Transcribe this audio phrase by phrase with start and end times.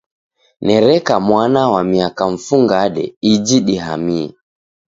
[0.61, 4.27] Nereka mwana wa miaka mfungade iji dihamie.